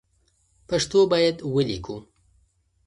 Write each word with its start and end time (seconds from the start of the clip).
پښتو 0.67 0.99
باید 1.11 1.35
ولیکو 1.53 1.97